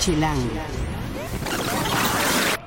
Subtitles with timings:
[0.00, 0.40] Chilango.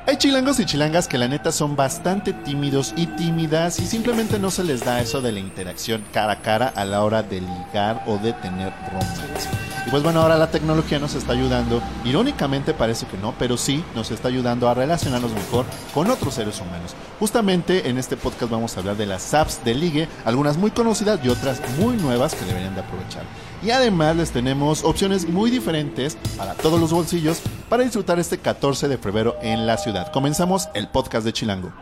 [0.06, 4.52] Hay chilangos y chilangas que la neta son bastante tímidos y tímidas y simplemente no
[4.52, 8.04] se les da eso de la interacción cara a cara a la hora de ligar
[8.06, 9.63] o de tener romance.
[9.86, 13.84] Y pues bueno, ahora la tecnología nos está ayudando, irónicamente parece que no, pero sí
[13.96, 16.96] nos está ayudando a relacionarnos mejor con otros seres humanos.
[17.20, 21.20] Justamente en este podcast vamos a hablar de las apps de ligue, algunas muy conocidas
[21.24, 23.24] y otras muy nuevas que deberían de aprovechar.
[23.62, 28.88] Y además les tenemos opciones muy diferentes para todos los bolsillos para disfrutar este 14
[28.88, 30.12] de febrero en la ciudad.
[30.12, 31.74] Comenzamos el podcast de Chilango.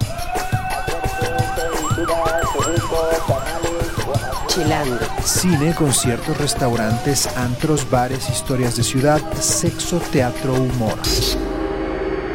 [4.54, 4.98] Chilango.
[5.24, 10.96] Cine, conciertos, restaurantes, antros, bares, historias de ciudad, sexo, teatro, humor.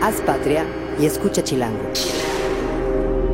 [0.02, 0.65] Haz patria
[0.98, 1.93] y escucha Chilango.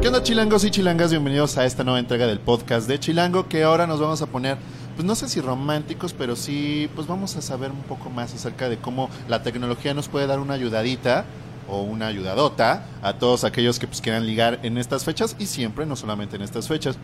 [0.01, 1.13] ¿Qué onda chilangos y chilangas?
[1.13, 4.59] Bienvenidos a esta nueva entrega del podcast de Chilango que ahora nos vamos a poner,
[4.97, 8.69] pues no sé si románticos, pero sí, pues vamos a saber un poco más acerca
[8.69, 11.25] de cómo la tecnología nos puede dar una ayudadita
[11.69, 15.87] o una ayudadota a todos aquellos que pues quieran ligar en estas fechas y siempre,
[15.87, 16.99] no solamente en estas fechas.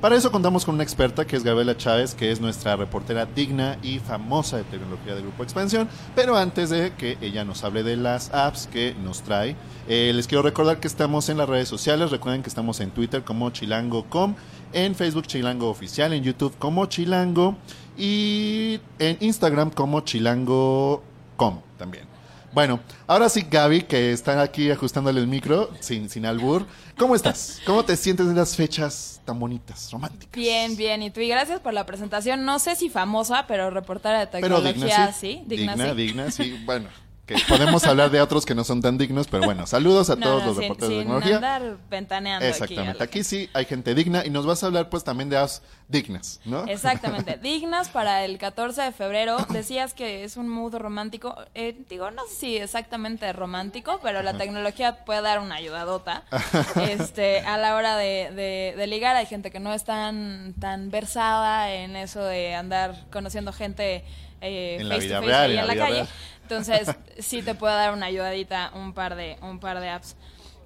[0.00, 3.78] Para eso contamos con una experta que es Gabriela Chávez, que es nuestra reportera digna
[3.82, 5.88] y famosa de tecnología de Grupo Expansión.
[6.14, 9.56] Pero antes de que ella nos hable de las apps que nos trae,
[9.88, 12.10] eh, les quiero recordar que estamos en las redes sociales.
[12.10, 14.34] Recuerden que estamos en Twitter como chilango.com,
[14.74, 17.56] en Facebook Chilango Oficial, en YouTube como Chilango
[17.96, 22.15] y en Instagram como chilango.com también.
[22.56, 26.66] Bueno, ahora sí, Gaby, que está aquí ajustándole el micro, sin, sin albur.
[26.96, 27.60] ¿Cómo estás?
[27.66, 30.32] ¿Cómo te sientes en las fechas tan bonitas, románticas?
[30.32, 31.02] Bien, bien.
[31.02, 32.46] Y tú, y gracias por la presentación.
[32.46, 35.42] No sé si famosa, pero reportera de Pero tecnología, digna, sí.
[35.42, 35.44] sí.
[35.46, 35.94] Digna, digna, sí.
[35.96, 36.64] digna, sí.
[36.64, 36.88] Bueno,
[37.26, 40.26] que podemos hablar de otros que no son tan dignos, pero bueno, saludos a No,
[40.26, 41.36] todos no, los sin, reporteros de sin tecnología.
[41.36, 43.02] andar ventaneando Exactamente.
[43.02, 43.18] aquí.
[43.18, 46.40] la sí hay gente digna y nos vas a hablar pues también de apps dignas,
[46.44, 46.64] ¿no?
[46.66, 47.36] Exactamente.
[47.42, 49.36] Dignas para el 14 de febrero.
[49.50, 51.36] Decías que es un mood romántico.
[51.54, 56.24] Eh, digo, no sé si exactamente romántico, pero la tecnología puede dar una ayudadota.
[56.88, 60.90] este, a la hora de, de- de ligar, hay gente que no es tan, tan
[60.90, 64.04] versada en eso de andar conociendo gente
[64.40, 65.92] eh, En la face vida to face real, ahí en la la, calle.
[65.94, 66.08] real.
[66.48, 70.14] Entonces, sí te puede dar una ayudadita un par de, un par de apps.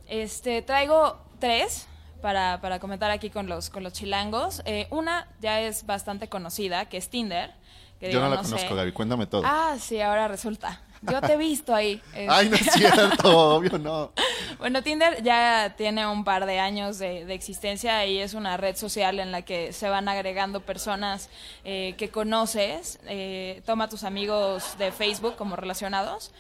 [0.09, 1.87] Este, traigo tres
[2.21, 4.61] para, para comentar aquí con los, con los chilangos.
[4.67, 7.55] Eh, una ya es bastante conocida, que es Tinder.
[7.99, 8.51] Que Yo digo, no la sé.
[8.51, 9.43] conozco, Gaby, cuéntame todo.
[9.47, 10.83] Ah, sí, ahora resulta.
[11.03, 12.01] Yo te he visto ahí.
[12.29, 14.13] Ay, no es cierto, obvio no.
[14.59, 18.77] Bueno, Tinder ya tiene un par de años de, de existencia y es una red
[18.77, 21.31] social en la que se van agregando personas
[21.65, 22.99] eh, que conoces.
[23.07, 26.33] eh, toma tus amigos de Facebook como relacionados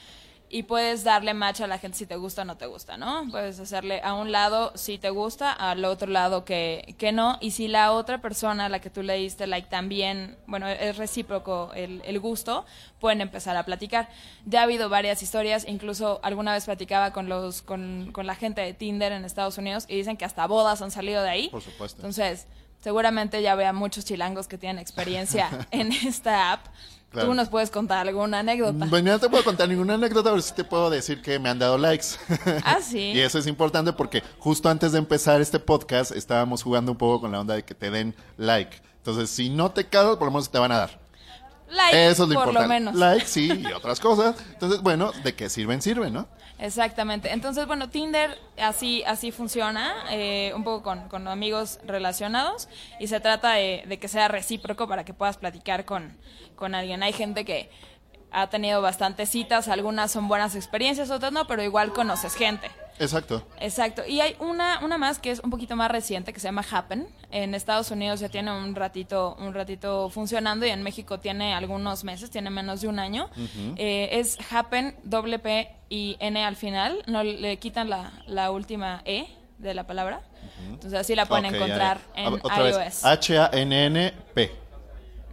[0.52, 3.24] y puedes darle match a la gente si te gusta o no te gusta, ¿no?
[3.30, 7.38] Puedes hacerle a un lado si te gusta, al otro lado que, que no.
[7.40, 10.96] Y si la otra persona a la que tú le diste like también, bueno, es
[10.96, 12.66] recíproco el, el gusto,
[12.98, 14.08] pueden empezar a platicar.
[14.44, 18.60] Ya ha habido varias historias, incluso alguna vez platicaba con los con, con la gente
[18.60, 21.48] de Tinder en Estados Unidos y dicen que hasta bodas han salido de ahí.
[21.50, 21.98] Por supuesto.
[21.98, 22.48] Entonces,
[22.80, 26.66] seguramente ya vea muchos chilangos que tienen experiencia en esta app.
[27.10, 27.28] Claro.
[27.28, 28.86] Tú nos puedes contar alguna anécdota.
[28.86, 31.58] Bueno, no te puedo contar ninguna anécdota, pero sí te puedo decir que me han
[31.58, 32.06] dado likes.
[32.64, 32.98] Ah, sí.
[33.14, 37.22] Y eso es importante porque justo antes de empezar este podcast estábamos jugando un poco
[37.22, 38.80] con la onda de que te den like.
[38.98, 41.00] Entonces, si no te cago, por lo menos te van a dar.
[41.68, 42.62] Like, Eso es lo por importante.
[42.62, 42.94] lo menos.
[42.94, 44.36] Like, sí, y otras cosas.
[44.52, 46.28] Entonces, bueno, de qué sirven, sirven, ¿no?
[46.60, 47.32] Exactamente.
[47.32, 53.18] Entonces, bueno, Tinder así, así funciona, eh, un poco con, con amigos relacionados, y se
[53.18, 56.18] trata de, de que sea recíproco para que puedas platicar con,
[56.56, 57.02] con alguien.
[57.02, 57.70] Hay gente que
[58.30, 62.70] ha tenido bastantes citas, algunas son buenas experiencias, otras no, pero igual conoces gente.
[63.00, 63.42] Exacto.
[63.58, 64.02] Exacto.
[64.06, 67.08] Y hay una, una más que es un poquito más reciente que se llama Happen.
[67.30, 72.04] En Estados Unidos ya tiene un ratito, un ratito funcionando y en México tiene algunos
[72.04, 73.30] meses, tiene menos de un año.
[73.76, 77.02] Eh, es Happen, doble P y N al final.
[77.06, 80.20] No le quitan la, la última E de la palabra.
[80.68, 82.22] Entonces así la pueden encontrar ya.
[82.22, 83.04] En otra iOS.
[83.04, 84.52] H-A-N-N-P.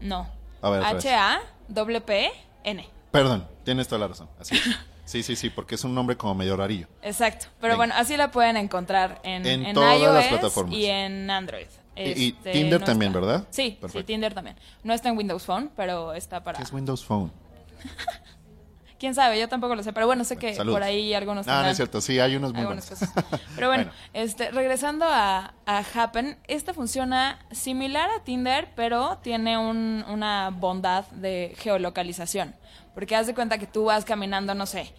[0.01, 0.27] no.
[0.61, 1.05] A ver, otra vez.
[1.05, 2.31] H-A, doble P,
[2.63, 2.87] N.
[3.11, 4.29] Perdón, tienes toda la razón.
[4.39, 4.63] Así es.
[5.07, 6.87] Sí, sí, sí, porque es un nombre como medio rarillo.
[7.01, 7.45] Exacto.
[7.61, 7.77] Pero Venga.
[7.77, 10.75] bueno, así la pueden encontrar en, En en todas las iOS plataformas.
[10.75, 11.65] y en Android.
[11.95, 13.47] Y- y Este, Tinder no también, está- ¿verdad?
[13.49, 14.03] Sí, sí.
[14.03, 14.57] Tinder también.
[14.83, 16.57] No está en Windows Phone, pero está para...
[16.57, 17.31] ¿Qué es Windows Phone?
[18.99, 19.39] ¿Quién sabe?
[19.39, 20.75] Yo tampoco lo sé, pero bueno, sé que Saludos.
[20.79, 22.87] por ahí algunos No, no es cierto, sí, hay unos muy buenos.
[22.87, 23.11] cosas.
[23.55, 23.91] Pero bueno, Bueno.
[24.13, 31.05] este, regresando a, a Happen, esta funciona similar a Tinder, pero tiene un- una bondad
[31.11, 32.55] de geolocalización.
[32.97, 34.91] Porque haz de cuenta que tú vas caminando, no sé,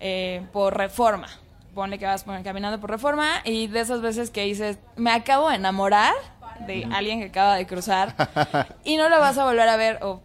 [0.00, 1.28] eh, por reforma.
[1.76, 5.54] Ponle que vas caminando por reforma y de esas veces que dices, me acabo de
[5.54, 6.12] enamorar
[6.66, 8.16] de alguien que acaba de cruzar
[8.84, 10.22] y no lo vas a volver a ver o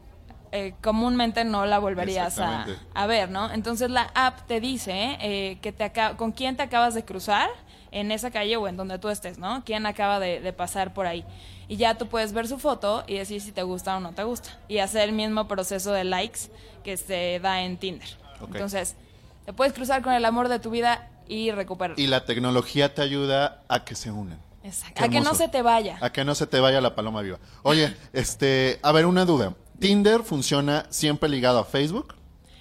[0.52, 3.54] eh, comúnmente no la volverías a, ver, ¿no?
[3.54, 7.52] Entonces la app te dice eh, que te con quién te acabas de cruzar
[7.92, 9.64] en esa calle o en donde tú estés, ¿no?
[9.64, 11.24] Quién acaba de, de pasar por ahí.
[11.72, 14.26] Y ya tú puedes ver su foto y decir si te gusta o no te
[14.26, 14.50] gusta.
[14.68, 16.52] Y hacer el mismo proceso de likes
[16.84, 18.10] que se da en Tinder.
[18.42, 18.98] Entonces,
[19.46, 22.04] te puedes cruzar con el amor de tu vida y recuperarlo.
[22.04, 24.38] Y la tecnología te ayuda a que se unan.
[24.66, 25.02] Exacto.
[25.02, 25.98] A que no se te vaya.
[26.02, 27.40] A que no se te vaya la paloma viva.
[27.64, 29.54] Oye, este, a ver, una duda.
[29.80, 32.16] ¿Tinder funciona siempre ligado a Facebook?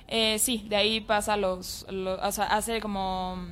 [0.06, 3.44] Eh, sí, de ahí pasa los, los- o sea, hace como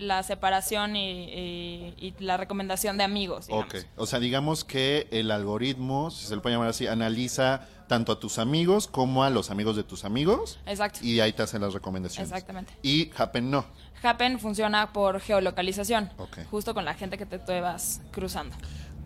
[0.00, 3.46] la separación y, y- y la recomendación de amigos.
[3.46, 3.66] Digamos.
[3.66, 3.76] Ok.
[3.96, 8.20] O sea, digamos que el algoritmo, si se le puede llamar así, analiza tanto a
[8.20, 10.58] tus amigos como a los amigos de tus amigos.
[10.66, 11.00] Exacto.
[11.02, 12.30] Y ahí te hacen las recomendaciones.
[12.30, 12.72] Exactamente.
[12.82, 13.64] Y Happen no.
[14.02, 16.38] Happen funciona por geolocalización, Ok.
[16.50, 18.56] justo con la gente que te, te vas cruzando.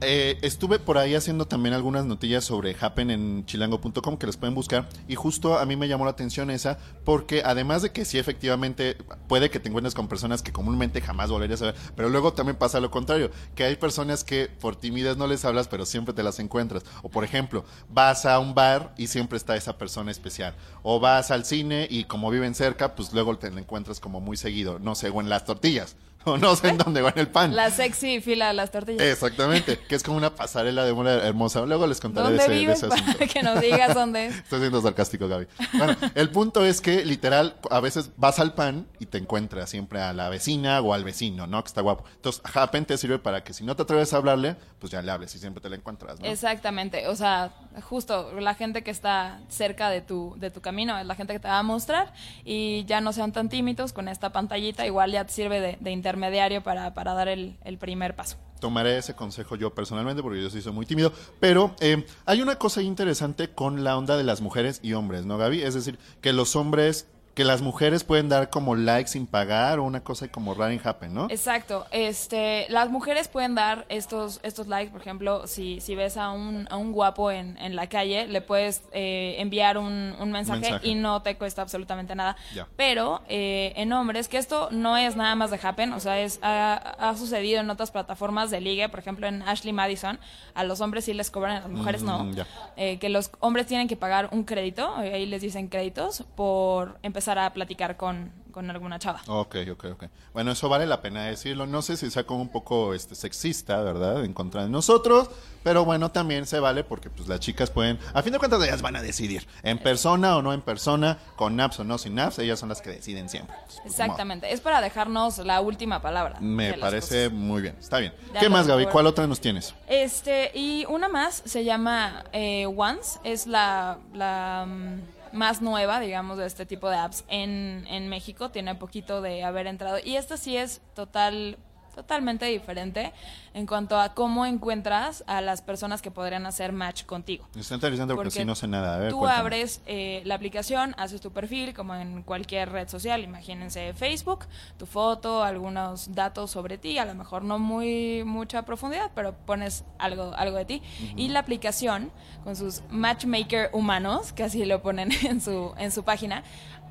[0.04, 4.54] Eh, estuve por ahí haciendo también algunas notillas sobre Happen en chilango.com que les pueden
[4.54, 8.18] buscar y justo a mí me llamó la atención esa porque además de que sí
[8.18, 8.96] efectivamente
[9.28, 12.56] puede que te encuentres con personas que comúnmente jamás volverías a ver, pero luego también
[12.56, 16.22] pasa lo contrario, que hay personas que por timidez no les hablas pero siempre te
[16.22, 16.84] las encuentras.
[17.02, 20.54] O por ejemplo, vas a un bar y siempre está esa persona especial.
[20.82, 24.36] O vas al cine y como viven cerca, pues luego te la encuentras como muy
[24.36, 25.96] seguido, no sé, o en las tortillas.
[26.26, 27.54] O no sé en dónde va en el pan.
[27.54, 29.02] La sexy fila de las tortillas.
[29.02, 31.64] Exactamente, que es como una pasarela de moda hermosa.
[31.66, 33.26] Luego les contaré de ¿Dónde de ese para asunto.
[33.32, 34.36] que nos digas dónde es?
[34.36, 35.46] Estoy siendo sarcástico, Gaby.
[35.74, 40.00] Bueno, el punto es que literal, a veces vas al pan y te encuentras siempre
[40.00, 41.62] a la vecina o al vecino, ¿no?
[41.62, 42.04] Que está guapo.
[42.16, 45.10] Entonces, Happen te sirve para que si no te atreves a hablarle, pues ya le
[45.10, 46.26] hables y siempre te la encuentras, ¿no?
[46.26, 51.06] Exactamente, o sea, justo la gente que está cerca de tu, de tu camino es
[51.06, 52.12] la gente que te va a mostrar
[52.44, 55.90] y ya no sean tan tímidos con esta pantallita, igual ya te sirve de, de
[56.14, 58.36] intermediario para, para dar el, primer paso.
[58.60, 61.12] Tomaré ese consejo yo personalmente porque yo sí soy muy tímido.
[61.40, 65.36] Pero eh, hay una cosa interesante con la onda de las mujeres y hombres, ¿no,
[65.36, 65.62] Gaby?
[65.62, 69.84] Es decir, que los hombres, que las mujeres pueden dar como likes sin pagar o
[69.84, 71.26] una cosa como rara en Happen, ¿no?
[71.30, 76.30] Exacto, este, las mujeres pueden dar estos, estos likes, por ejemplo, si, si ves a
[76.30, 80.60] un, a un guapo en, en la calle, le puedes eh, enviar un, un mensaje,
[80.60, 80.88] Mensaje.
[80.88, 82.36] y no te cuesta absolutamente nada.
[82.76, 86.38] Pero eh, en hombres, que esto no es nada más de Happen, o sea, es,
[86.42, 86.74] ha,
[87.10, 90.20] ha sucedido en otras plataformas de ligue, por ejemplo en Ashley Madison,
[90.54, 92.24] a los hombres sí les cobran, a las mujeres no.
[92.24, 92.46] Mm, ya.
[92.76, 96.98] Eh, que los hombres tienen que pagar un crédito, eh, ahí les dicen créditos, por
[97.02, 99.20] empezar a platicar con, con alguna chava.
[99.26, 100.04] Ok, ok, ok.
[100.32, 101.66] Bueno, eso vale la pena decirlo.
[101.66, 104.24] No sé si sea como un poco este, sexista, ¿verdad?
[104.24, 105.28] En contra de nosotros,
[105.64, 108.82] pero bueno, también se vale porque pues las chicas pueden, a fin de cuentas ellas
[108.82, 112.38] van a decidir, en persona o no en persona, con apps o no sin apps,
[112.38, 113.56] ellas son las que deciden siempre.
[113.56, 116.38] Entonces, pues, Exactamente, es para dejarnos la última palabra.
[116.40, 118.12] Me parece muy bien, está bien.
[118.32, 118.86] Ya ¿Qué más, Gaby?
[118.86, 119.74] ¿Cuál otra nos tienes?
[119.88, 126.38] Este, y una más se llama eh, Once, es la, la mm, más nueva, digamos,
[126.38, 130.36] de este tipo de apps en, en México, tiene poquito de haber entrado, y esta
[130.36, 131.58] sí es total
[131.94, 133.12] totalmente diferente
[133.54, 137.46] en cuanto a cómo encuentras a las personas que podrían hacer match contigo.
[137.56, 138.96] Está interesante porque, sí no sé nada.
[138.96, 139.40] A ver, tú cuéntame.
[139.40, 144.46] abres eh, la aplicación, haces tu perfil como en cualquier red social, imagínense Facebook,
[144.76, 149.84] tu foto, algunos datos sobre ti, a lo mejor no muy mucha profundidad, pero pones
[149.98, 150.82] algo, algo de ti.
[151.16, 152.10] Y la aplicación,
[152.42, 156.42] con sus matchmaker humanos, que así lo ponen en su, en su página,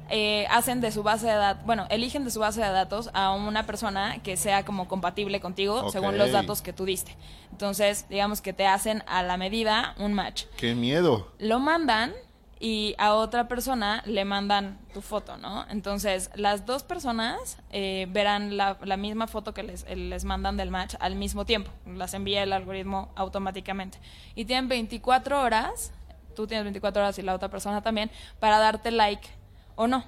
[0.09, 3.31] eh, hacen de su base de datos, bueno, eligen de su base de datos a
[3.33, 7.15] una persona que sea como compatible contigo según los datos que tú diste.
[7.51, 11.31] Entonces, digamos que te hacen a la medida un match ¡Qué miedo!
[11.39, 12.13] lo mandan
[12.59, 15.65] y a otra persona le mandan tu foto, ¿no?
[15.69, 20.71] Entonces, las dos personas eh, verán la, la misma foto que les, les mandan del
[20.71, 21.71] match al mismo tiempo.
[21.85, 23.97] Las envía el algoritmo automáticamente.
[24.33, 25.91] Y tienen 24 horas,
[26.37, 29.27] tú tienes 24 horas y la otra persona también, para darte like
[29.75, 30.05] o no.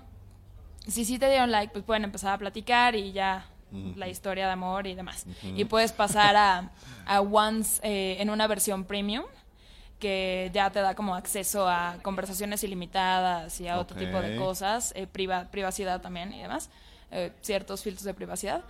[0.87, 3.45] Si sí te dieron like, pues pueden empezar a platicar y ya
[3.97, 5.25] la historia de amor y demás.
[5.57, 6.71] Y puedes pasar a,
[7.05, 9.25] a Once eh, en una versión premium
[9.99, 14.93] que ya te da como acceso a conversaciones ilimitadas y a otro tipo de cosas,
[14.95, 16.69] eh, priva- privacidad también y demás,
[17.11, 18.61] eh, ciertos filtros de privacidad.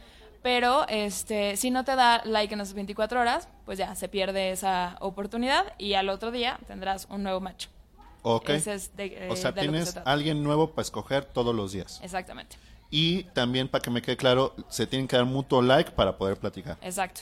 [0.42, 4.52] Pero este, si no te da like en esas 24 horas, pues ya se pierde
[4.52, 7.68] esa oportunidad y al otro día tendrás un nuevo match.
[8.28, 8.50] Ok.
[8.50, 12.00] Ese es de- eh, o sea, de tienes alguien nuevo para escoger todos los días.
[12.04, 12.58] Exactamente,
[12.90, 16.38] Y también, para que me quede claro, se tienen que dar mutuo like para poder
[16.38, 16.78] platicar.
[16.82, 17.22] exacto.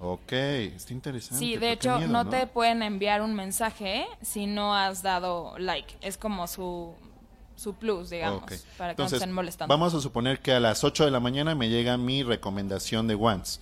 [0.00, 1.38] Ok, está interesante.
[1.38, 5.94] Sí, de hecho, miedo, no, te pueden enviar un mensaje si no has dado like.
[6.02, 6.92] Es como su,
[7.56, 8.52] su plus, digamos, Ok.
[8.76, 9.72] para que no Entonces, estén molestando.
[9.72, 13.14] vamos a suponer que a las 8 de la mañana me llega mi recomendación de
[13.14, 13.60] Once.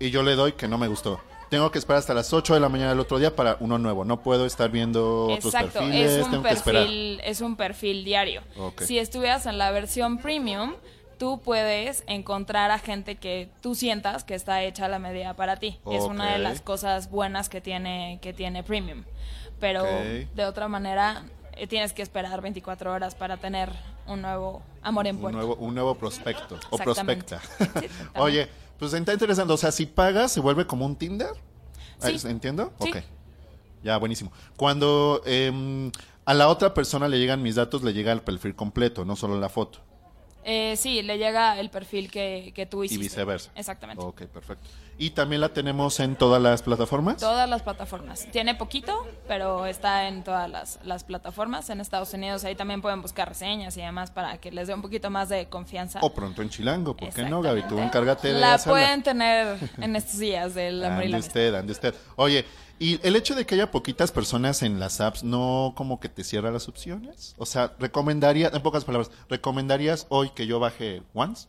[0.00, 1.20] Y yo le doy que no me gustó.
[1.48, 4.04] Tengo que esperar hasta las 8 de la mañana del otro día para uno nuevo.
[4.04, 6.82] No puedo estar viendo otros Exacto, perfiles, es un tengo que esperar.
[6.82, 8.42] perfil, es un perfil diario.
[8.78, 10.74] Si estuvieras en la versión premium,
[11.18, 15.56] tú puedes encontrar a gente que tú sientas que está hecha a la medida para
[15.56, 15.78] ti.
[15.90, 19.04] Es una de las cosas buenas que tiene que tiene premium.
[19.60, 21.24] Pero de otra manera
[21.56, 23.70] eh, tienes que esperar 24 horas para tener
[24.06, 25.38] un nuevo amor en Un puerto.
[25.38, 27.40] nuevo, un nuevo prospecto o prospecta.
[27.80, 27.88] Sí.
[28.16, 29.52] Oye, pues está interesante.
[29.52, 31.32] O sea, si pagas, se vuelve como un Tinder.
[31.98, 32.16] Sí.
[32.28, 32.72] ¿Entiendo?
[32.80, 32.90] Sí.
[32.90, 32.98] Ok.
[33.82, 34.32] Ya, buenísimo.
[34.56, 35.90] Cuando em,
[36.24, 39.38] a la otra persona le llegan mis datos, le llega el perfil completo, no solo
[39.38, 39.80] la foto.
[40.50, 43.02] Eh, sí, le llega el perfil que, que tú Y hiciste.
[43.04, 43.50] viceversa.
[43.54, 44.02] Exactamente.
[44.02, 44.66] Ok, perfecto.
[44.96, 47.18] Y también la tenemos en todas las plataformas.
[47.18, 48.26] Todas las plataformas.
[48.32, 51.68] Tiene poquito, pero está en todas las, las plataformas.
[51.68, 54.80] En Estados Unidos ahí también pueden buscar reseñas y demás para que les dé un
[54.80, 56.00] poquito más de confianza.
[56.02, 57.64] O pronto en Chilango, ¿por qué no, Gaby?
[57.68, 58.72] Tú encárgate de La hacerla.
[58.72, 61.94] pueden tener en estos días del amor y Ande la usted, ande usted.
[62.16, 62.44] Oye,
[62.78, 66.24] ¿y el hecho de que haya poquitas personas en las apps no como que te
[66.24, 67.34] cierra las opciones?
[67.38, 71.48] O sea, recomendaría, en pocas palabras, ¿recomendarías hoy que yo baje Once?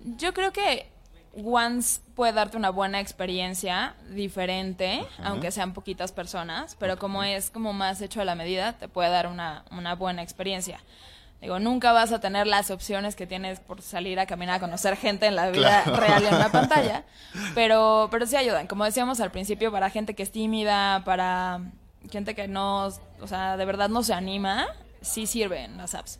[0.00, 0.88] Yo creo que
[1.34, 7.72] Once puede darte una buena experiencia diferente, aunque sean poquitas personas, pero como es como
[7.72, 10.80] más hecho a la medida, te puede dar una, una buena experiencia.
[11.40, 14.96] Digo, nunca vas a tener las opciones que tienes por salir a caminar a conocer
[14.96, 15.96] gente en la vida Claro.
[16.00, 17.04] real en una pantalla,
[17.54, 18.66] pero, pero sí ayudan.
[18.66, 21.60] Como decíamos al principio, para gente que es tímida, para
[22.10, 22.86] gente que no,
[23.20, 24.66] o sea, de verdad no se anima,
[25.00, 26.18] sí sirven las apps.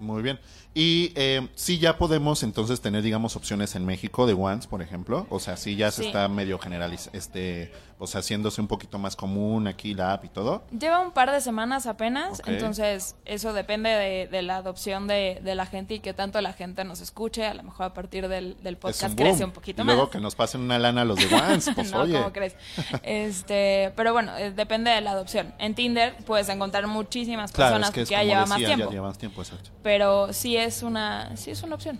[0.00, 0.38] Muy bien.
[0.80, 5.26] Y eh, sí ya podemos entonces tener, digamos, opciones en México de Once, por ejemplo.
[5.28, 6.06] O sea, sí ya se Sí.
[6.06, 10.28] está medio generalizando, este, o sea, haciéndose un poquito más común aquí la app y
[10.28, 10.62] todo.
[10.70, 15.54] Lleva un par de semanas apenas, entonces eso depende de, de la adopción de, de
[15.56, 17.44] la gente y que tanto la gente nos escuche.
[17.44, 20.10] A lo mejor a partir del, del podcast un crece un poquito y luego más.
[20.10, 22.12] que nos pasen una lana a los de Once, pues no, oye.
[22.12, 22.54] ¿cómo crees?
[23.02, 25.52] Este, pero bueno, eh, depende de la adopción.
[25.58, 28.84] En Tinder puedes encontrar muchísimas Claro, personas es que que ya lleva más tiempo.
[28.86, 29.70] ya lleva más tiempo, exacto.
[29.82, 31.98] Pero sí es una, sí es una opción.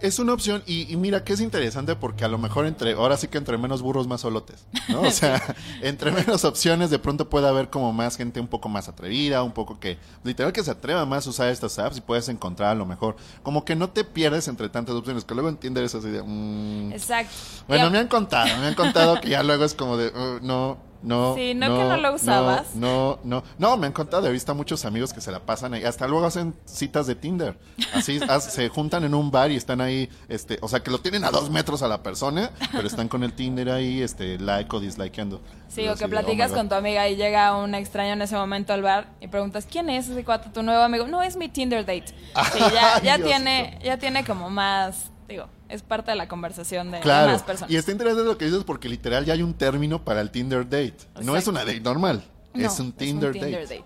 [0.00, 3.18] Es una opción y, y mira que es interesante porque a lo mejor entre, ahora
[3.18, 5.02] sí que entre menos burros más solotes, ¿no?
[5.02, 5.42] O sea,
[5.82, 9.52] entre menos opciones de pronto puede haber como más gente un poco más atrevida, un
[9.52, 12.74] poco que, literal que se atreva más a usar estas apps y puedes encontrar a
[12.74, 16.22] lo mejor, como que no te pierdes entre tantas opciones, que luego entiendes así de,
[16.22, 16.92] mm.
[16.92, 17.34] Exacto.
[17.68, 20.78] bueno, me han contado, me han contado que ya luego es como de, uh, no,
[21.02, 21.34] no.
[21.34, 22.74] Sí, no que no lo usabas.
[22.74, 25.74] No, no, no, me han contado, he visto a muchos amigos que se la pasan
[25.74, 27.56] ahí, hasta luego hacen citas de Tinder,
[27.94, 31.24] así se juntan en un bar y están ahí, este, o sea que lo tienen
[31.24, 34.80] a dos metros a la persona, pero están con el Tinder ahí, este, like o
[34.80, 35.40] dislikeando.
[35.68, 36.56] Sí, o que de, oh platicas God.
[36.56, 39.88] con tu amiga y llega un extraño en ese momento al bar y preguntas, ¿quién
[39.90, 41.06] es ese cuate, tu nuevo amigo?
[41.06, 42.14] No, es mi Tinder date.
[42.52, 47.00] Sí, ya, ya tiene, ya tiene como más, digo, es parte de la conversación de,
[47.00, 47.70] Claro, más personas.
[47.70, 50.64] y está interesante lo que dices porque literal ya hay un término para el Tinder
[50.64, 50.96] date.
[51.22, 52.22] No es una date normal,
[52.52, 53.78] No, es un Tinder, Tinder date.
[53.80, 53.84] date.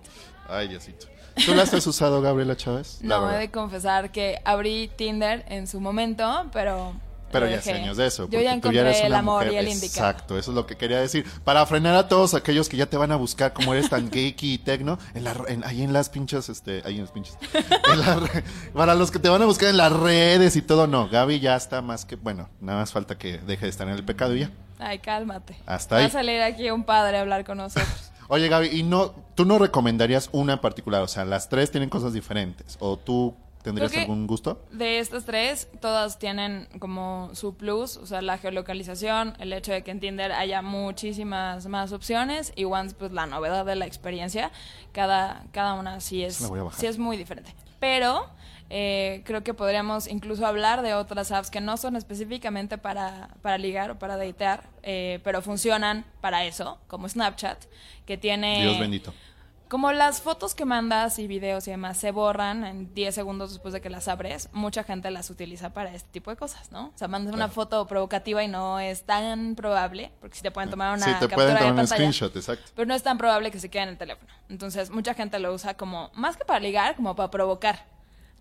[0.49, 1.07] Ay, Diosito.
[1.47, 2.99] ¿Tú las has usado, Gabriela Chávez?
[3.03, 6.95] No, he de confesar que abrí Tinder en su momento, pero...
[7.41, 8.29] Pero ya hace años de eso.
[8.31, 10.09] Yo ya tú encontré eres el una amor mujer- y el indicado.
[10.11, 11.25] Exacto, eso es lo que quería decir.
[11.45, 14.55] Para frenar a todos aquellos que ya te van a buscar como eres tan geeky
[14.55, 17.37] y tecno, en la, en- ahí en las pinches, este, ahí en las pinches.
[17.93, 20.87] en la re- para los que te van a buscar en las redes y todo,
[20.87, 21.09] no.
[21.09, 24.05] Gaby ya está más que, bueno, nada más falta que deje de estar en el
[24.05, 24.51] pecado y ya.
[24.79, 25.57] Ay, cálmate.
[25.67, 26.07] Hasta Va ahí.
[26.07, 28.11] a salir aquí un padre a hablar con nosotros.
[28.29, 31.03] Oye, Gaby, ¿y no, tú no recomendarías una en particular?
[31.03, 32.77] O sea, las tres tienen cosas diferentes.
[32.81, 34.63] ¿O tú tendrías algún gusto?
[34.71, 39.83] De estas tres, todas tienen como su plus, o sea, la geolocalización, el hecho de
[39.83, 44.53] que en Tinder haya muchísimas más opciones y Once, pues la novedad de la experiencia,
[44.93, 47.55] cada, cada una sí es, sí es muy diferente.
[47.81, 48.27] Pero
[48.69, 53.57] eh, creo que podríamos incluso hablar de otras apps que no son específicamente para, para
[53.57, 57.65] ligar o para datear, eh, pero funcionan para eso, como Snapchat,
[58.05, 58.63] que tiene...
[58.63, 59.15] Dios bendito.
[59.69, 63.73] Como las fotos que mandas y videos y demás se borran en 10 segundos después
[63.73, 66.87] de que las abres, mucha gente las utiliza para este tipo de cosas, ¿no?
[66.87, 70.71] O sea, mandas una foto provocativa y no es tan probable, porque si te pueden
[70.71, 72.73] tomar una sí, te captura pueden de tomar un pantalla, screenshot, exacto.
[72.75, 74.31] pero no es tan probable que se quede en el teléfono.
[74.49, 77.87] Entonces, mucha gente lo usa como, más que para ligar, como para provocar.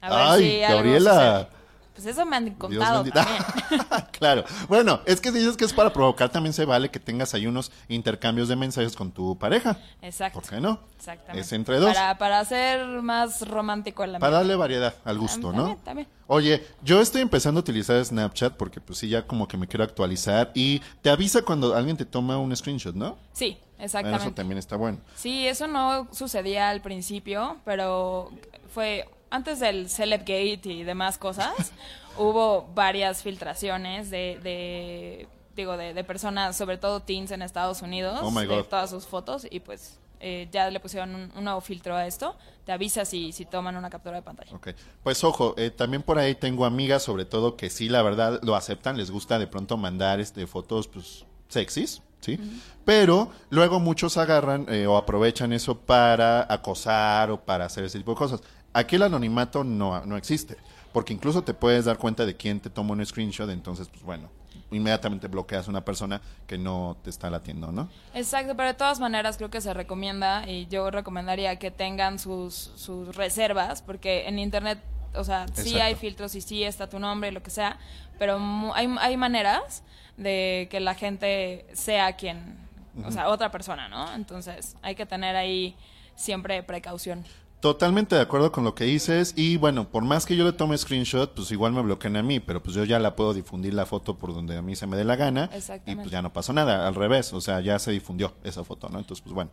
[0.01, 1.49] A ver Ay, si Gabriela.
[1.93, 3.43] Pues eso me han contado también.
[4.11, 4.43] claro.
[4.67, 7.45] Bueno, es que si dices que es para provocar, también se vale que tengas ahí
[7.45, 9.77] unos intercambios de mensajes con tu pareja.
[10.01, 10.39] Exacto.
[10.41, 10.79] ¿Por qué no?
[10.97, 11.41] Exactamente.
[11.41, 11.93] Es entre dos.
[11.93, 14.37] Para, para hacer más romántico el Para ambiente.
[14.37, 15.57] darle variedad al gusto, ¿no?
[15.57, 16.07] También, también.
[16.27, 19.83] Oye, yo estoy empezando a utilizar Snapchat porque pues sí, ya como que me quiero
[19.83, 23.17] actualizar y te avisa cuando alguien te toma un screenshot, ¿no?
[23.33, 24.25] Sí, Bueno, exactamente.
[24.25, 24.97] eso también está bueno.
[25.15, 28.31] Sí, eso no sucedía al principio, pero
[28.73, 31.73] fue antes del Celebgate y demás cosas.
[32.17, 38.19] hubo varias filtraciones de, de digo, de, de personas, sobre todo teens en Estados Unidos,
[38.21, 41.95] Oh, de todas sus fotos y pues eh, ya le pusieron un, un nuevo filtro
[41.95, 42.35] a esto.
[42.63, 44.55] Te avisa si, si toman una captura de pantalla.
[44.55, 44.69] Ok.
[45.01, 48.55] Pues ojo, eh, también por ahí tengo amigas, sobre todo, que sí, la verdad, lo
[48.55, 52.39] aceptan, les gusta de pronto mandar este fotos, pues, sexys, ¿sí?
[52.85, 58.11] Pero luego muchos agarran eh, o aprovechan eso para acosar o para hacer ese tipo
[58.11, 58.41] de cosas.
[58.73, 60.57] Aquí el anonimato no, no existe,
[60.91, 64.29] porque incluso te puedes dar cuenta de quién te toma un screenshot, entonces, pues bueno,
[64.71, 67.89] inmediatamente bloqueas a una persona que no te está latiendo, ¿no?
[68.13, 72.71] Exacto, pero de todas maneras creo que se recomienda y yo recomendaría que tengan sus,
[72.75, 74.79] sus reservas, porque en internet,
[75.15, 77.77] o sea, sí hay filtros y sí está tu nombre y lo que sea,
[78.17, 78.39] pero
[78.73, 79.83] hay, hay maneras
[80.17, 82.57] de que la gente sea quien,
[83.05, 84.13] o sea, otra persona, ¿no?
[84.13, 85.75] Entonces hay que tener ahí
[86.15, 87.23] siempre precaución.
[87.63, 90.77] Totalmente de acuerdo con lo que dices y bueno, por más que yo le tome
[90.77, 93.85] screenshot, pues igual me bloquean a mí, pero pues yo ya la puedo difundir la
[93.85, 95.49] foto por donde a mí se me dé la gana
[95.85, 98.89] y pues ya no pasó nada, al revés, o sea, ya se difundió esa foto,
[98.89, 98.99] ¿no?
[98.99, 99.49] Entonces, pues bueno,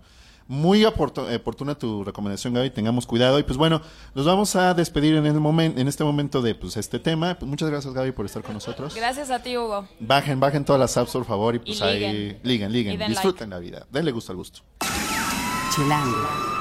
[0.49, 3.81] muy oportu- oportuna tu recomendación, Gaby, tengamos cuidado y pues bueno,
[4.17, 7.39] nos vamos a despedir en el momento en este momento de pues este tema.
[7.39, 8.93] Pues muchas gracias, Gaby, por estar con nosotros.
[8.93, 9.87] Gracias a ti, Hugo.
[10.01, 12.41] Bajen, bajen todas las apps, por favor, y pues Y ahí liguen.
[12.43, 13.87] liguen, liguen, Y den disfruten la vida.
[13.93, 14.63] Denle gusto al gusto.
[15.77, 16.60] Chilango.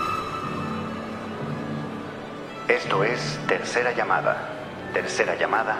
[2.69, 4.47] Esto es Tercera Llamada.
[4.93, 5.75] Tercera Llamada.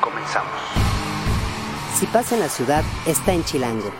[0.00, 0.54] Comenzamos.
[1.98, 3.92] Si pasa en la ciudad, está en Chilango.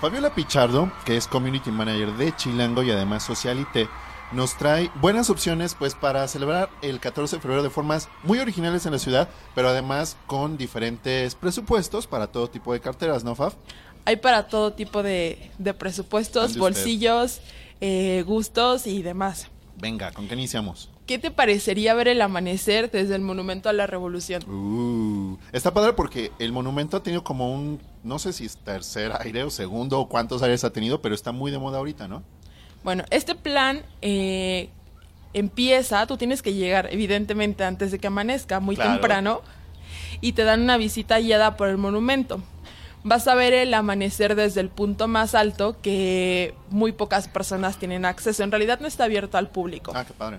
[0.00, 3.88] Fabiola Pichardo, que es Community Manager de Chilango y además Socialite,
[4.32, 8.84] nos trae buenas opciones pues para celebrar el 14 de febrero de formas muy originales
[8.86, 13.52] en la ciudad, pero además con diferentes presupuestos para todo tipo de carteras, ¿no, Fab?
[14.04, 17.40] Hay para todo tipo de, de presupuestos, bolsillos,
[17.80, 19.46] eh, gustos y demás.
[19.76, 20.91] Venga, ¿con qué iniciamos?
[21.12, 24.42] ¿Qué te parecería ver el amanecer desde el Monumento a la Revolución?
[24.48, 29.12] Uh, está padre porque el monumento ha tenido como un, no sé si es tercer
[29.20, 32.22] aire o segundo o cuántos aires ha tenido, pero está muy de moda ahorita, ¿no?
[32.82, 34.70] Bueno, este plan eh,
[35.34, 38.92] empieza, tú tienes que llegar evidentemente antes de que amanezca, muy Claro.
[38.92, 39.42] temprano,
[40.22, 42.40] y te dan una visita guiada por el monumento.
[43.04, 48.06] Vas a ver el amanecer desde el punto más alto que muy pocas personas tienen
[48.06, 48.44] acceso.
[48.44, 49.92] En realidad no está abierto al público.
[49.94, 50.38] Ah, qué padre.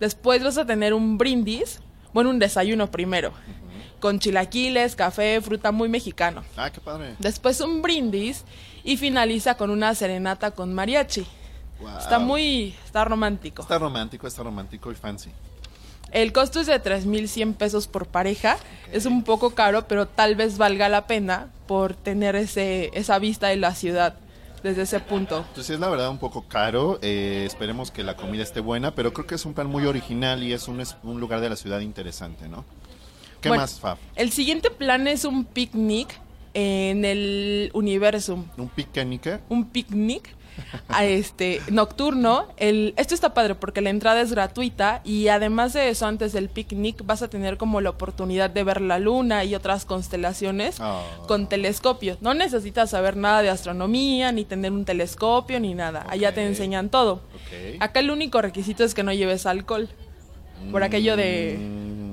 [0.00, 1.80] Después vas a tener un brindis,
[2.12, 3.32] bueno, un desayuno primero,
[4.00, 6.44] con chilaquiles, café, fruta muy mexicano.
[6.56, 7.16] Ah, qué padre.
[7.18, 8.44] Después un brindis
[8.84, 11.26] y finaliza con una serenata con mariachi.
[11.80, 11.98] Wow.
[11.98, 13.62] Está muy, está romántico.
[13.62, 15.30] Está romántico, está romántico y fancy.
[16.10, 18.56] El costo es de 3.100 pesos por pareja.
[18.92, 23.48] Es un poco caro, pero tal vez valga la pena por tener ese, esa vista
[23.48, 24.16] de la ciudad
[24.62, 25.38] desde ese punto.
[25.38, 28.94] Entonces sí es la verdad un poco caro, eh, esperemos que la comida esté buena,
[28.94, 31.50] pero creo que es un plan muy original y es un, es un lugar de
[31.50, 32.64] la ciudad interesante, ¿no?
[33.40, 33.98] ¿Qué Bueno, más, Fab?
[34.16, 36.20] El siguiente plan es un picnic
[36.54, 38.46] en el Universum.
[38.56, 39.40] ¿Un picnic?
[39.48, 40.34] un picnic
[40.88, 42.48] a este nocturno.
[42.56, 46.48] El, esto está padre porque la entrada es gratuita y además de eso, antes del
[46.48, 51.02] picnic vas a tener como la oportunidad de ver la luna y otras constelaciones Ah.
[51.26, 52.20] con telescopios.
[52.22, 56.04] No necesitas saber nada de astronomía, ni tener un telescopio, ni nada.
[56.08, 57.20] Allá te enseñan todo.
[57.80, 59.88] Acá el único requisito es que no lleves alcohol.
[60.72, 62.07] Por aquello de...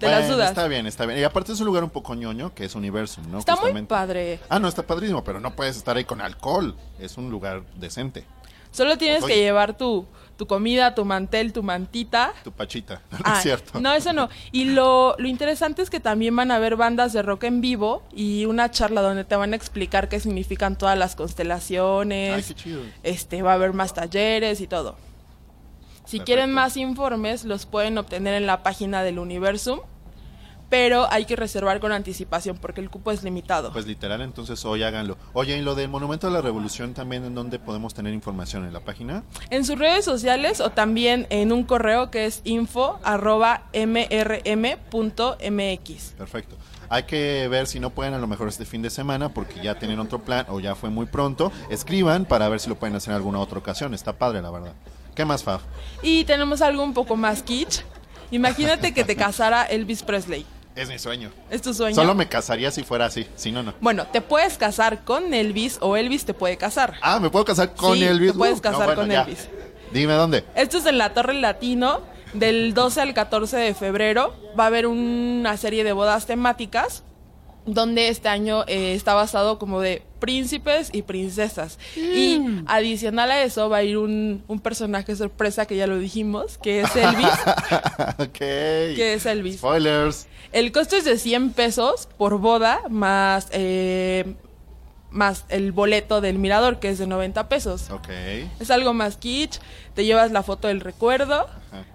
[0.00, 0.50] Las bueno, dudas.
[0.50, 1.18] Está bien, está bien.
[1.18, 3.38] Y aparte es un lugar un poco ñoño, que es Universum, ¿no?
[3.38, 3.88] Está muy Justamente.
[3.88, 4.40] padre.
[4.48, 6.76] Ah, no, está padrísimo, pero no puedes estar ahí con alcohol.
[6.98, 8.24] Es un lugar decente.
[8.70, 9.34] Solo tienes Oye.
[9.34, 10.06] que llevar tu,
[10.36, 12.34] tu comida, tu mantel, tu mantita.
[12.44, 13.80] Tu pachita, no, Ah, es cierto.
[13.80, 14.28] No, eso no.
[14.52, 18.02] Y lo, lo interesante es que también van a haber bandas de rock en vivo
[18.14, 22.34] y una charla donde te van a explicar qué significan todas las constelaciones.
[22.36, 22.82] Ay, qué chido.
[23.02, 24.96] Este, va a haber más talleres y todo.
[26.08, 26.24] Si Perfecto.
[26.24, 29.80] quieren más informes, los pueden obtener en la página del Universum,
[30.70, 33.74] pero hay que reservar con anticipación porque el cupo es limitado.
[33.74, 35.18] Pues literal, entonces hoy háganlo.
[35.34, 38.64] Oye, y lo del Monumento a la Revolución también, ¿en dónde podemos tener información?
[38.64, 39.22] ¿En la página?
[39.50, 44.84] En sus redes sociales o también en un correo que es info arroba mrm.mx.
[46.16, 46.56] Perfecto.
[46.88, 49.78] Hay que ver si no pueden a lo mejor este fin de semana porque ya
[49.78, 51.52] tienen otro plan o ya fue muy pronto.
[51.68, 53.92] Escriban para ver si lo pueden hacer en alguna otra ocasión.
[53.92, 54.72] Está padre, la verdad.
[55.18, 55.62] ¿Qué más, Faf?
[56.00, 57.80] Y tenemos algo un poco más kitsch.
[58.30, 60.46] Imagínate que te casara Elvis Presley.
[60.76, 61.32] Es mi sueño.
[61.50, 61.96] ¿Es tu sueño?
[61.96, 63.74] Solo me casaría si fuera así, si no, no.
[63.80, 66.94] Bueno, te puedes casar con Elvis o Elvis te puede casar.
[67.02, 68.30] Ah, ¿me puedo casar con Sí, Elvis?
[68.30, 69.22] te puedes Uh, no, casar bueno, con ya.
[69.22, 69.48] Elvis.
[69.92, 70.44] Dime dónde.
[70.54, 72.00] Esto es en la Torre Latino.
[72.32, 77.02] Del 12 al 14 de febrero va a haber una serie de bodas temáticas
[77.66, 81.78] donde este año eh, está basado como de príncipes y princesas.
[81.96, 86.58] Y adicional a eso va a ir un, un personaje sorpresa que ya lo dijimos,
[86.58, 87.26] que es Elvis.
[88.18, 88.38] ok.
[88.38, 89.58] que es Elvis.
[89.58, 90.26] Spoilers.
[90.52, 94.34] El costo es de 100 pesos por boda, más eh,
[95.10, 97.90] más el boleto del mirador, que es de 90 pesos.
[97.90, 98.08] Ok.
[98.60, 99.58] Es algo más kitsch,
[99.94, 101.48] te llevas la foto del recuerdo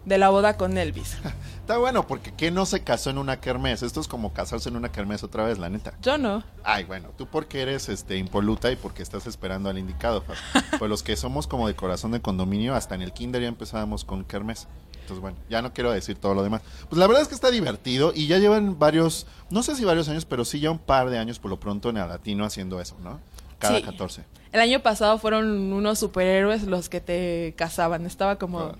[0.05, 1.17] de la boda con Elvis.
[1.63, 3.83] Está bueno, porque ¿qué no se casó en una kermés?
[3.83, 5.93] Esto es como casarse en una kermés otra vez, la neta.
[6.01, 6.43] Yo no.
[6.61, 10.35] Ay, bueno, tú porque eres este impoluta y porque estás esperando al indicado, Fab.
[10.79, 14.03] Pues los que somos como de corazón de condominio, hasta en el kinder ya empezábamos
[14.03, 14.67] con kermés.
[14.99, 16.61] Entonces, bueno, ya no quiero decir todo lo demás.
[16.89, 20.09] Pues la verdad es que está divertido y ya llevan varios, no sé si varios
[20.09, 22.81] años, pero sí ya un par de años por lo pronto en el latino haciendo
[22.81, 23.21] eso, ¿no?
[23.59, 23.83] Cada Sí.
[23.83, 24.25] 14.
[24.51, 28.05] El año pasado fueron unos superhéroes los que te casaban.
[28.05, 28.77] Estaba como, Claro.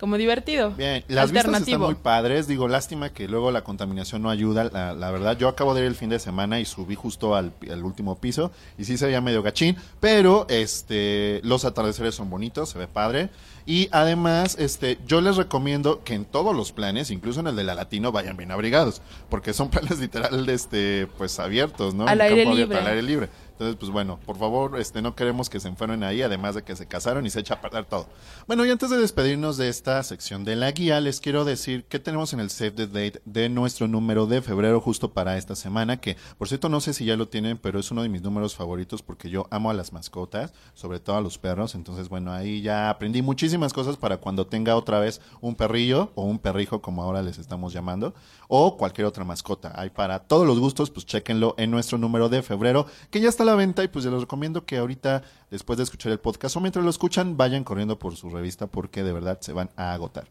[0.00, 0.70] Como divertido.
[0.70, 2.48] Bien, las vistas están muy padres.
[2.48, 4.64] Digo, lástima que luego la contaminación no ayuda.
[4.64, 7.52] La, la verdad, yo acabo de ir el fin de semana y subí justo al,
[7.70, 12.70] al último piso y sí se veía medio gachín, pero este, los atardeceres son bonitos,
[12.70, 13.28] se ve padre.
[13.66, 17.64] Y además, este, yo les recomiendo que en todos los planes, incluso en el de
[17.64, 22.06] la Latino, vayan bien abrigados, porque son planes literal, este, pues abiertos, ¿no?
[22.06, 22.78] Al aire abierto, libre.
[22.78, 23.28] al aire libre.
[23.60, 26.74] Entonces, pues bueno, por favor, este, no queremos que se enfermen ahí, además de que
[26.74, 28.06] se casaron y se echa a perder todo.
[28.46, 31.98] Bueno, y antes de despedirnos de esta sección de la guía, les quiero decir que
[31.98, 35.98] tenemos en el Save the Date de nuestro número de febrero justo para esta semana,
[35.98, 38.56] que por cierto no sé si ya lo tienen, pero es uno de mis números
[38.56, 41.74] favoritos porque yo amo a las mascotas, sobre todo a los perros.
[41.74, 46.24] Entonces, bueno, ahí ya aprendí muchísimas cosas para cuando tenga otra vez un perrillo o
[46.24, 48.14] un perrijo, como ahora les estamos llamando,
[48.48, 49.74] o cualquier otra mascota.
[49.76, 53.42] Hay para todos los gustos, pues chéquenlo en nuestro número de febrero, que ya está
[53.42, 56.84] a venta y pues les recomiendo que ahorita, después de escuchar el podcast o mientras
[56.84, 60.26] lo escuchan, vayan corriendo por su revista porque de verdad se van a agotar.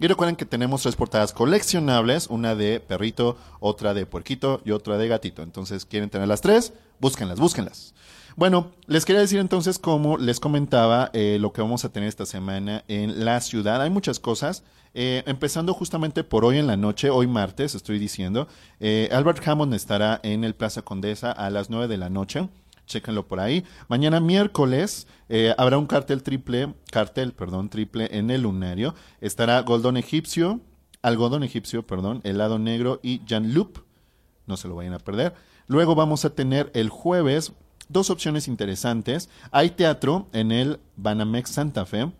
[0.00, 4.98] Y recuerden que tenemos tres portadas coleccionables, una de perrito, otra de puerquito y otra
[4.98, 5.42] de gatito.
[5.42, 6.72] Entonces, ¿quieren tener las tres?
[7.00, 7.94] Búsquenlas, búsquenlas.
[8.36, 12.26] Bueno, les quería decir entonces, como les comentaba, eh, lo que vamos a tener esta
[12.26, 13.80] semana en la ciudad.
[13.80, 18.48] Hay muchas cosas, eh, empezando justamente por hoy en la noche, hoy martes, estoy diciendo.
[18.80, 22.48] eh, Albert Hammond estará en el Plaza Condesa a las 9 de la noche.
[22.86, 23.64] Chéquenlo por ahí.
[23.88, 28.94] Mañana miércoles eh, habrá un cartel triple, cartel, perdón, triple en el lunario.
[29.20, 30.60] Estará Goldón Egipcio,
[31.02, 33.78] Algodón Egipcio, perdón, Helado Negro y Jan Loop.
[34.46, 35.34] No se lo vayan a perder.
[35.66, 37.52] Luego vamos a tener el jueves
[37.88, 39.30] dos opciones interesantes.
[39.50, 42.12] Hay teatro en el Banamex Santa Fe.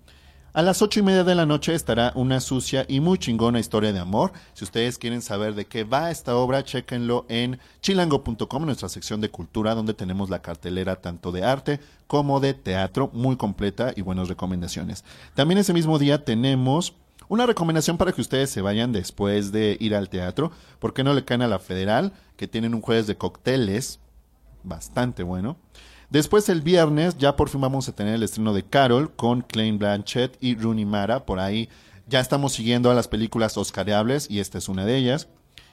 [0.56, 3.92] A las ocho y media de la noche estará una sucia y muy chingona historia
[3.92, 4.32] de amor.
[4.52, 9.32] Si ustedes quieren saber de qué va esta obra, chéquenlo en chilango.com, nuestra sección de
[9.32, 14.28] cultura, donde tenemos la cartelera tanto de arte como de teatro, muy completa y buenas
[14.28, 15.02] recomendaciones.
[15.34, 16.94] También ese mismo día tenemos
[17.26, 20.52] una recomendación para que ustedes se vayan después de ir al teatro.
[20.78, 22.12] ¿Por qué no le caen a la federal?
[22.36, 23.98] Que tienen un jueves de cócteles
[24.62, 25.56] bastante bueno.
[26.10, 29.78] Después el viernes ya por fin vamos a tener el estreno de Carol con Klein
[29.78, 31.26] Blanchett y Rooney Mara.
[31.26, 31.68] Por ahí
[32.06, 35.28] ya estamos siguiendo a las películas oscariables y esta es una de ellas.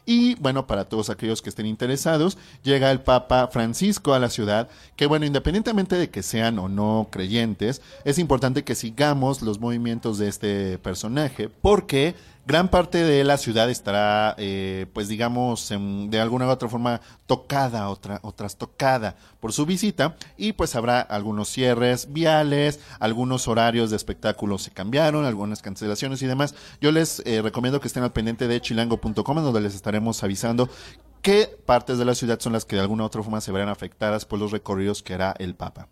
[0.06, 4.68] Y bueno, para todos aquellos que estén interesados, llega el Papa Francisco a la ciudad,
[4.96, 10.18] que bueno, independientemente de que sean o no creyentes, es importante que sigamos los movimientos
[10.18, 16.20] de este personaje, porque gran parte de la ciudad estará, eh, pues digamos, en- de
[16.20, 21.50] alguna u otra forma tocada otra, o trastocada por su visita y pues habrá algunos
[21.50, 26.56] cierres viales, algunos horarios de espectáculos se cambiaron, algunas cancelaciones y demás.
[26.82, 30.70] Yo les eh, recomiendo que estén al pendiente de chilango.com donde les estaremos avisando
[31.22, 33.70] qué partes de la ciudad son las que de alguna u otra forma se verán
[33.70, 35.88] afectadas por los recorridos que hará el Papa.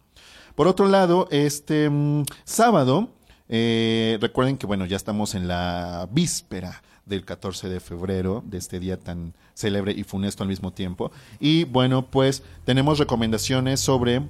[0.56, 3.10] Por otro lado, este mm, sábado,
[3.50, 8.80] eh, recuerden que bueno, ya estamos en la víspera del 14 de febrero, de este
[8.80, 11.12] día tan célebre y funesto al mismo tiempo.
[11.40, 14.22] Y bueno, pues tenemos recomendaciones sobre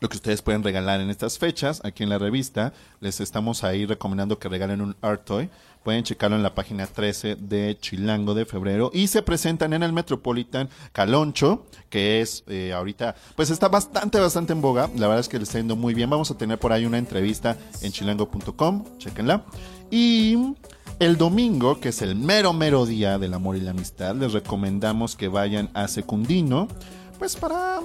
[0.00, 1.80] lo que ustedes pueden regalar en estas fechas.
[1.84, 5.48] Aquí en la revista les estamos ahí recomendando que regalen un art toy.
[5.84, 8.90] Pueden checarlo en la página 13 de Chilango de febrero.
[8.94, 14.54] Y se presentan en el Metropolitan Caloncho, que es eh, ahorita, pues está bastante, bastante
[14.54, 14.88] en boga.
[14.96, 16.08] La verdad es que le está yendo muy bien.
[16.08, 18.84] Vamos a tener por ahí una entrevista en chilango.com.
[18.98, 19.44] Chequenla.
[19.90, 20.54] Y
[21.00, 25.16] el domingo, que es el mero, mero día del amor y la amistad, les recomendamos
[25.16, 26.68] que vayan a Secundino.
[27.24, 27.80] Pues para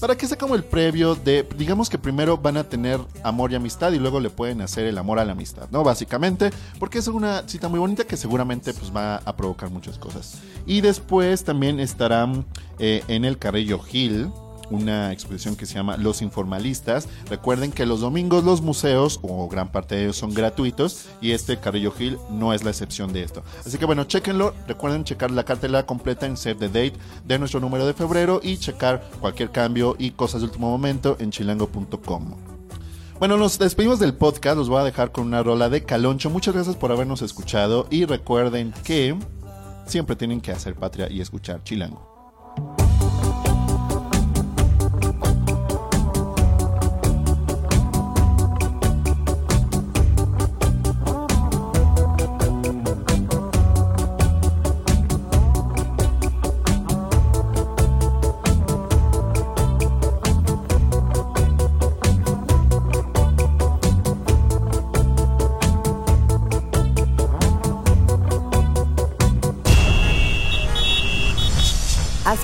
[0.00, 3.54] para que sea como el previo de, digamos que primero van a tener amor y
[3.54, 5.84] amistad y luego le pueden hacer el amor a la amistad, ¿no?
[5.84, 10.38] Básicamente, porque es una cita muy bonita que seguramente pues va a provocar muchas cosas.
[10.64, 12.46] Y después también estarán
[12.78, 14.30] eh, en el Carrillo Hill
[14.70, 17.08] una exposición que se llama Los Informalistas.
[17.28, 21.58] Recuerden que los domingos los museos, o gran parte de ellos, son gratuitos y este
[21.58, 23.42] Carrillo Hill no es la excepción de esto.
[23.64, 24.54] Así que bueno, chequenlo.
[24.66, 28.56] Recuerden checar la cartela completa en Save the Date de nuestro número de febrero y
[28.58, 32.34] checar cualquier cambio y cosas de último momento en chilango.com.
[33.18, 34.58] Bueno, nos despedimos del podcast.
[34.58, 36.28] Los voy a dejar con una rola de Caloncho.
[36.28, 39.16] Muchas gracias por habernos escuchado y recuerden que
[39.86, 42.15] siempre tienen que hacer patria y escuchar Chilango.